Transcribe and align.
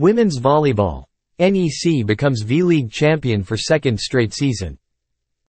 Women's 0.00 0.40
volleyball. 0.40 1.04
NEC 1.38 2.06
becomes 2.06 2.40
V-League 2.40 2.90
champion 2.90 3.42
for 3.42 3.58
second 3.58 4.00
straight 4.00 4.32
season. 4.32 4.78